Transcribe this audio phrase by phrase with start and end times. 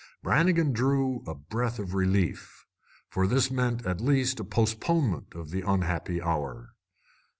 [0.23, 2.65] Brannigan drew a breath of relief,
[3.07, 6.73] for this meant at least a postponement of the unhappy hour.